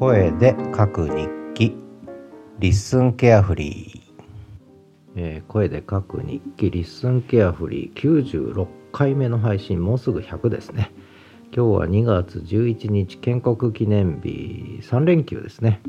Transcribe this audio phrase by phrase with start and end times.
[0.00, 1.76] 声で書く日記。
[2.58, 4.12] リッスンケアフリー、
[5.14, 6.70] えー声で書く日記。
[6.70, 8.00] LISTEN carefree。
[8.00, 9.84] 96回目の配信。
[9.84, 10.90] もうすぐ100ですね。
[11.54, 14.80] 今日は2月11日建国記念日。
[14.80, 15.82] 3連休ですね、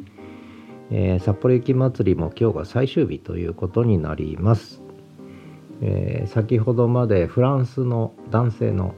[0.91, 4.81] えー札幌雪まつりも今日が最終日ということになります、
[5.81, 8.93] えー先ほどまでフランスの男性の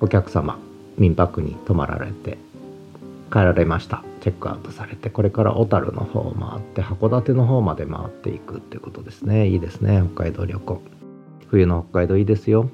[0.00, 0.58] お客様
[0.98, 2.38] 民泊に泊まられて
[3.34, 4.04] 帰られました。
[4.20, 9.48] チェックアウトされてこれから小樽の方を回って函館の方まで回っていくっていうことですね。
[9.48, 10.80] いいですね北海道旅行。
[11.48, 12.70] 冬の北海道いいですよ。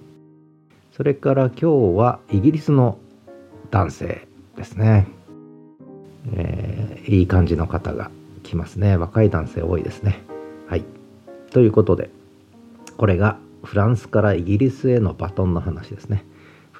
[0.92, 2.98] それから今日はイギリスの
[3.70, 5.06] 男性ですね、
[6.34, 8.10] えーいい感じの方が
[8.42, 8.98] 来ますね。
[8.98, 10.20] 若い男性多いですね。
[10.68, 10.84] はい。
[11.52, 12.10] ということで
[12.98, 16.22] これがフランスからイギリスへのバトンの話ですね。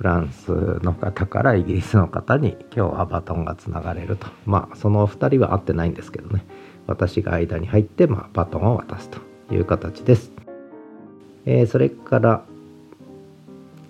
[0.00, 0.48] フランス
[0.82, 4.28] の方からイギリスの方に今日はバトンがつながれると。
[4.46, 6.42] まあそのお二人は会ってないんですけどね。
[6.86, 9.20] 私が間に入って、まあ、バトンを渡すと
[9.54, 10.32] いう形です、
[11.44, 12.44] えーそれから、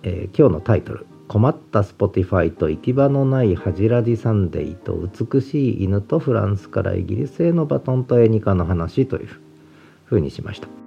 [0.03, 4.99] えー今日のタイトル「困った Spotify と行き場のないはじらぢさんでぃと
[5.33, 9.29] 美しい犬とフランスからイギリスへのバトンと Anyca の話」という
[10.07, 10.80] ふうにしました。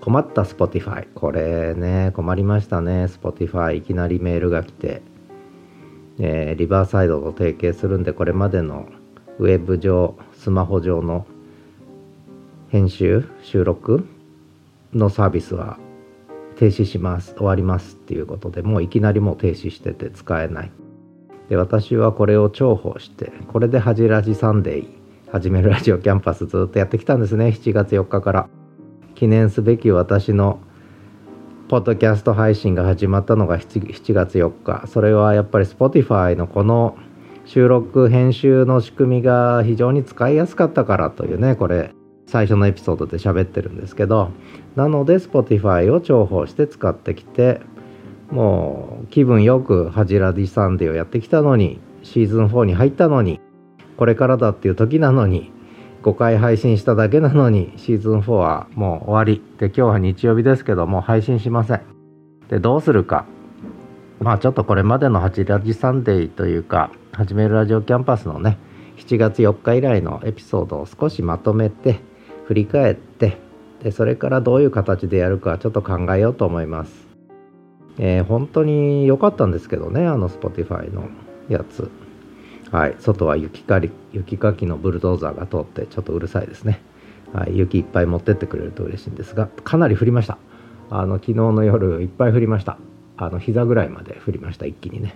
[0.00, 3.04] 困った Spotify これね困りましたね。
[3.04, 5.02] Spotify いきなりメールが来て、
[6.18, 8.86] えーリバーサイドと提携するんでこれまでの
[9.38, 11.26] ウェブ上スマホ上の
[12.68, 14.06] 編集収録
[14.94, 15.78] のサービスは
[16.56, 17.34] 停止します。
[17.34, 20.72] 終わりますっていうことでもういきなりもう停止してて使えない。
[21.48, 24.88] で私はこれを重宝してこれで「恥じラジサンデー」
[25.32, 27.48] 始めるラジオキャンパスずっとやってきたんですね。
[27.48, 28.48] 7月4日から。
[29.20, 30.60] 記念すべき私の
[31.68, 34.86] ポッドキャスト配信が始まったのが 7, 7月4日。
[34.86, 36.96] それはやっぱり Spotify のこの
[37.44, 41.92] 収録編集の仕組みが非常に使いやすかったからというねこれ
[42.24, 44.30] 最初のエピソードで喋ってるんですけど。
[44.74, 47.60] なので Spotify を重宝して使ってきて
[48.30, 53.38] もう気分よく「ハジラディサンデー」をやってきたのにシーズン4に入ったのに
[53.98, 55.52] これからだっていう時なのに
[56.02, 59.42] 5回配信しただけなのにシーズン4はもう終わり。
[59.58, 61.82] で今日は日曜日ですけども配信しません。
[62.48, 63.26] でどうするか。
[64.18, 68.58] まあちょっとこれまでの「ハチラジサンデー」というか「始めるラジオキャンパス」のね
[68.98, 72.00] 7月4日以来のエピソードを少しまとめて
[72.46, 73.38] 振り返って
[73.82, 77.08] でそれからどういう形でやるかちょっと考えようと思います、
[77.98, 81.08] えー本当に良かったんですけどねあの Spotify の
[81.48, 81.90] やつ。
[82.70, 82.96] はい。
[83.00, 86.80] 外は雪かり雪かきのブルドーザーが通ってちょっとうるさいですね、
[87.32, 90.38] はい、雪いっぱい持ってってくれると嬉しいんですがかなり降りました。
[90.90, 92.78] あの昨日の夜いっぱい降りました。
[93.16, 95.14] あの膝ぐらいまで降りました一気にね、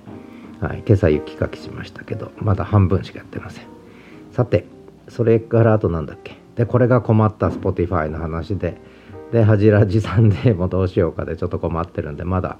[0.60, 3.64] はい、今朝雪かきしましたけどまだ半分しかやってません。
[4.32, 4.66] さて
[5.08, 6.36] それからあとなんだっけ？
[6.56, 8.76] でこれが困った Spotify の話で
[9.32, 12.58] でハジラジさんでもどうしようかでちょっと困ってるんでまだ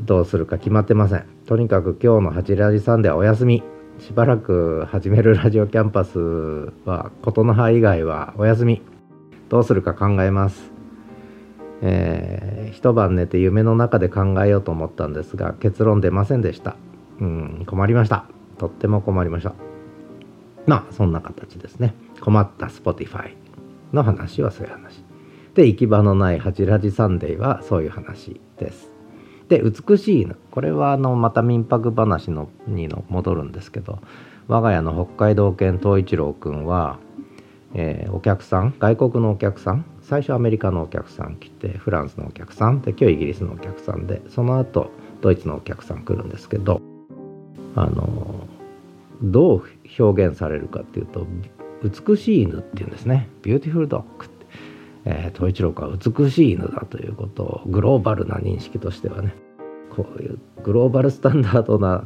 [0.00, 1.26] どうするか決まってません。
[1.46, 3.62] とにかく今日のハジラジさんではお休み。
[4.00, 6.18] しばらく始めるラジオキャンパス
[6.86, 8.80] は琴の葉以外はお休み。
[9.50, 10.72] どうするか考えます。
[11.82, 16.76] えー一晩寝て夢の中で考えようと思ったんですが結論出ませんでした。
[17.20, 18.24] うん困りました。
[18.58, 19.52] とっても困りました。
[20.66, 21.94] まあそんな形ですね。
[22.20, 23.34] 困った Spotify
[23.92, 25.04] の話はそういう話。
[25.54, 28.99] で行き場のないハジラジサンデーはそういう話です。
[29.50, 33.98] で美しい犬これはあのまた民泊話のにの戻るんですけど
[34.46, 36.98] 我が家の北海道犬東一郎くんは、
[37.74, 44.90] えーお客さん外国のお客さん最初アメリカのお客さん来てフランスのお客さんで今日イギリスのお客さんでその後
[45.20, 46.80] ドイツのお客さん来るんですけど
[47.74, 48.46] あの
[49.22, 49.64] どう
[49.98, 51.26] 表現されるかっていうと
[51.82, 53.28] 美しい犬っていうんですね。
[53.42, 54.39] beautiful dog って、
[55.04, 59.34] えー、東一郎君は美しい犬だということをグローバルな認識としてはね
[59.90, 62.04] こういうグローバルスタンダードな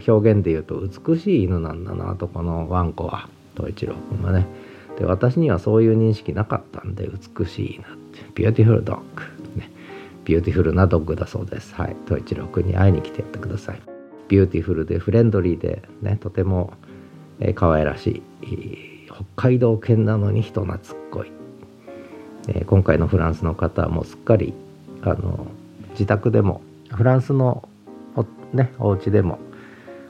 [0.00, 4.46] ー表現で言うと美しい犬なんだなとこのワンコは東一郎君はね。
[4.98, 7.08] で私にはそういう認識なかったんで
[7.38, 9.22] 美しい犬って beautiful dog
[9.58, 9.70] ね。
[10.24, 11.74] beautiful な dog だそうです。
[11.74, 11.96] はい。
[12.06, 13.80] 東一郎君に会いに来てやってください。
[14.28, 16.74] beautiful でフレンドリーでねとても、
[17.40, 21.32] えー可愛らしい北海道犬なのに人懐っこい、
[22.50, 24.52] えー今回のフランスの方はもうすっかり
[25.02, 25.46] あの
[25.92, 26.60] 自宅でも
[26.90, 27.68] フランスの
[28.16, 29.38] お,、ね、お家でも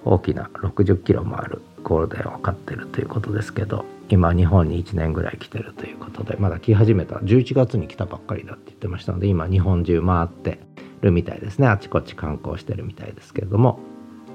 [0.04, 10.58] 大きな60キロもあるゴールデンを飼ってるということですけど今日本に1年ぐらい来てるということでまだ来始めた11月に来たばっかりだって言ってましたので今日本中回って
[11.02, 11.66] るみたいですね。
[11.66, 13.78] あちこち観光してるみたいですけれども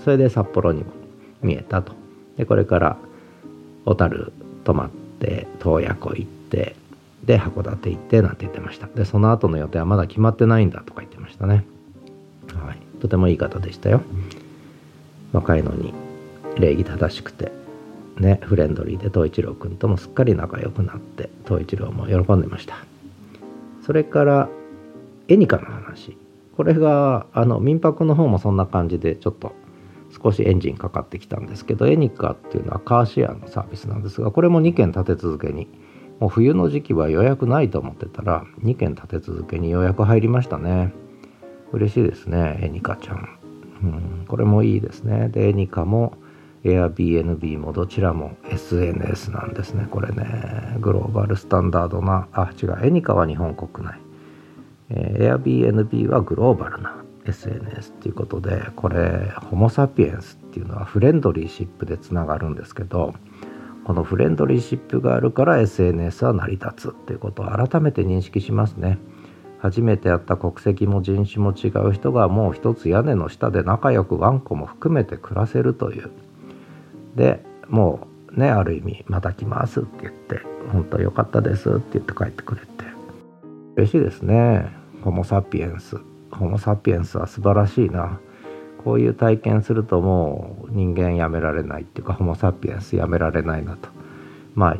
[0.04, 0.92] それで札幌にも
[1.42, 1.94] 見えたと。
[2.38, 2.98] でこれから
[3.86, 6.75] 小樽泊まって洞爺湖行って
[7.25, 8.88] で函館行ってなんて言ってました。
[8.88, 11.66] でその後の予定はまだ決まってないんだとか言ってましたね。
[12.54, 12.77] はい。
[13.01, 14.01] とてもいい方でしたよ。
[15.33, 15.94] 若いのに
[16.57, 17.51] 礼儀正しくて
[18.18, 22.77] ねフレンドリーで東一郎君ともすっかり仲良くなって東一郎も喜んでました。
[23.86, 24.50] それから
[25.28, 26.18] エニカの話。
[26.56, 29.54] これがあの民泊の方もそんな感じでちょっと
[30.24, 35.68] 少しエンジンかかってきたんですけどエニカっていうのはカーシェアのサービスなんですがこれも2件立て続けに
[36.19, 40.94] もう冬の時期は予約ないと思ってたら2件立て続けに予約入りましたね。
[41.71, 43.39] 嬉しいですねエニカちゃん、
[43.83, 45.29] うん、これもいいですね。
[45.29, 46.13] でエニカも
[46.63, 49.88] Airbnb もどちらも SNS なんですね。
[49.91, 54.00] これねグローバルスタンダードなあ違うエニカは日本国内、
[54.89, 63.13] えー、Airbnb はグローバルな SNS っていうことでこれホモ・サピエンスっていうのはフレンドリーシップでつながるんですけど
[63.85, 68.97] このフレンドリーシップがあるから SNS は成り立つっていうことを改めて認識しますね。
[69.59, 76.09] 初めて会った国籍も人種も違う人がもう一つ屋根の下で仲良くワンコも含めて暮らせるという。
[77.15, 80.41] でもうねある意味「また来ます」って言って
[80.73, 82.67] 「本当良かったです」って言って帰ってくれて。
[83.75, 84.71] 嬉しいですね。
[85.03, 85.97] ホモ・サピエンス。
[86.31, 88.19] ホモ・サピエンスは素晴らしいな。
[88.85, 93.89] こういう体験するともう人間やめられないっていうかホモ・サピエンスやめられないなと。
[94.53, 94.77] まあ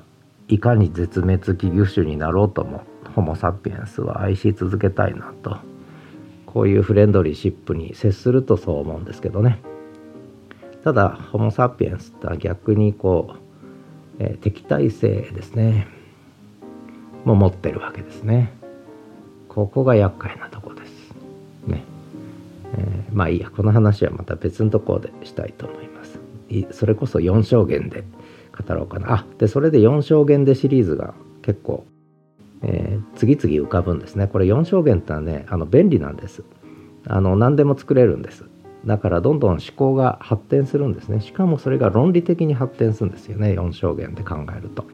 [0.48, 2.84] いかに絶滅危惧種になろうとも
[3.16, 5.58] ホモ・サピエンスは愛し続けたいなと。
[6.46, 9.60] こういうフレンドリーシップに接するとそう思うんですけどね。
[10.84, 13.34] ただホモ・サピエンスっては逆にこ
[14.20, 15.88] う、えー、敵対性ですね。
[17.24, 18.54] も持ってるわけですね。
[19.50, 20.76] ここが厄介なとこ
[22.78, 26.20] えー、まあいいやこの話はまた別のところでしたいと思います。
[26.72, 28.04] それこそ4証言で
[28.56, 29.14] 語ろうかな。
[29.14, 31.86] あでそれで4証言でシリーズが結構、
[32.62, 34.28] えー、次々浮かぶんですね。
[34.28, 36.44] これ4証言ってのはねあの便利なんです。
[37.08, 38.46] あの何でも作れるんです。
[38.86, 41.22] だからどんどん思考が発展するんですね。
[41.22, 43.54] しかもそれが論理的に発展するんですよね。
[43.54, 44.86] 4証言で考えると。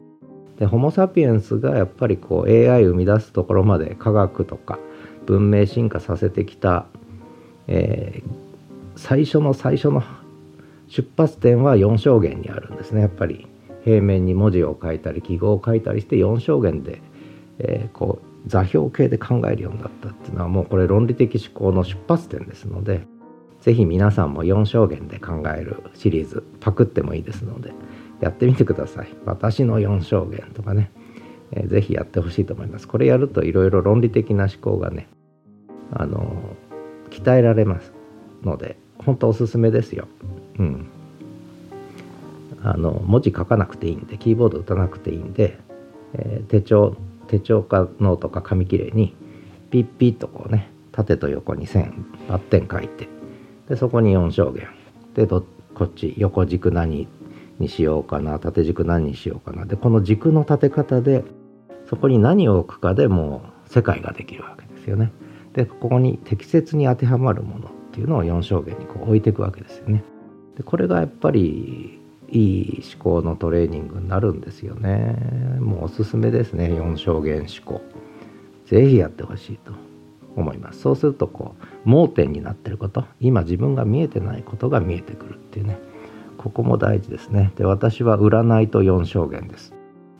[0.58, 4.78] でホモ・サピエンスがやっぱりこう AI 生み出すところまで科学とか
[5.26, 6.86] 文明進化させてきた
[7.68, 8.30] えー、
[8.96, 10.02] 最初の最初の
[10.88, 13.00] 出発点は4証言にあるんですね。
[13.00, 13.46] やっぱり
[13.84, 17.00] 平面に文字を書いたり記号を書いたりして4証言で、
[17.58, 23.06] えー、こう座標系で考えるようになったっていうのはもうこれ論理的思考の出発点ですので
[23.60, 27.72] 是非皆さんも4証言で考えるシリーズパクってもいいですので
[28.20, 29.08] やってみてください。
[29.24, 30.92] 私の4象限とかね、
[31.50, 32.86] えー、ぜひやってほしいと思います。
[32.86, 35.08] これやるといろいろ論理的な思考がね
[35.92, 36.56] あの
[37.12, 37.92] 鍛えられます
[38.42, 40.06] ので本当おすすめですよ。
[40.58, 40.88] うん。
[42.64, 45.58] あの文字書かなくていいんでキーボード打たなくていいんで、
[46.14, 49.16] えー、手帳手帳かノートか紙切れに
[49.70, 53.08] ピッピッとこうね縦と横に線バッテン書いて
[53.68, 54.68] でそこに4証言
[55.14, 55.44] でこ
[55.84, 57.08] っち横軸何
[57.58, 61.24] にしようかな縦軸何にしようかなでこの軸の立て方で
[61.88, 65.12] そこに何を置くかでもう世界ができるわけですよね。
[65.54, 70.02] でここに適切に当てはまるものっていうのを4証言にこう置いていくわけですよね。
[70.56, 75.16] でこれがやっぱりいい思考のトレーニングになるんですよね。
[75.60, 77.82] もうおすすめですね4証言思考。
[78.66, 79.72] 是非やってほしいと
[80.36, 80.80] 思います。
[80.80, 85.78] そうするとこう盲点になってること今自分が見えてないことが見えてくるっていうね
[86.38, 87.52] ここも大事ですね。
[87.56, 89.74] で私は占いと4証言です。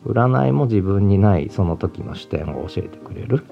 [0.04, 3.44] 占いも自分にないその時の視点を教えてくれる。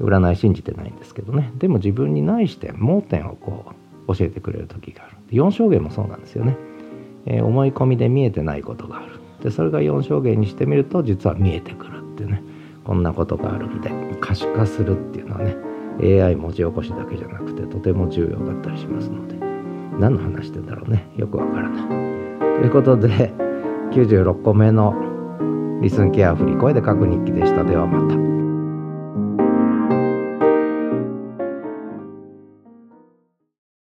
[0.00, 1.52] 占い信じてないんですけどね。
[1.56, 3.72] でも自分にない視点盲点をこ
[4.08, 5.16] う教えてくれる時がある。
[5.30, 6.56] 4証言もそうなんですよね、
[7.26, 9.12] えー、思い込みで見えてないことがある。
[9.42, 12.42] でそれが4証言にしてみると実は見えてくるっていうね。
[12.84, 15.56] こんなことがあるんで可視化するっていうのはね
[16.02, 19.32] AI 文字起こしだけじゃなくてとても重要だったりしますので。
[19.98, 21.06] 何の話してんだろうね。
[21.16, 21.88] よくわからない。
[22.60, 23.32] ということで
[23.92, 24.94] 96個目の
[25.80, 27.64] リスンケアフリー声で書く日記でした。
[27.64, 28.31] ではまた。